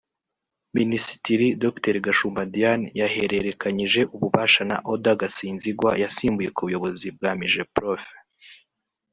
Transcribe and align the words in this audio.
Minisitiri 0.77 1.45
Dr 1.63 1.95
Gashumba 2.05 2.43
Diane 2.53 2.87
yahererekanyije 2.99 4.01
ububasha 4.15 4.61
na 4.69 4.77
Odda 4.93 5.13
Gasinzigwa 5.19 5.91
yasimbuye 6.03 6.49
ku 6.55 6.61
buyobozi 6.67 7.07
bwa 7.15 7.31
Migeprof 7.39 8.03